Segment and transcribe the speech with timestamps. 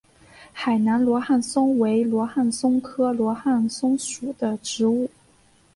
[0.51, 5.07] 海南罗汉松为罗汉松科罗汉松属的植物。